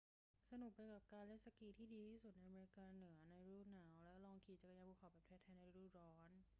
[0.51, 6.41] สนุกไปกับการเล่นสกีที่ดีที่สุดในอเมริกาเหนือในฤดูหนาว และลองขี่จักรยานภูเขาแบบแท้ ๆ ในฤดูร้อน